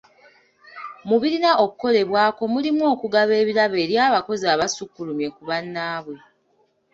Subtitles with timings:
[1.07, 6.17] Mu birina okukolebwako mulimu okugaba ebirabo eri abakozi abasukkulumye ku bannaabwe.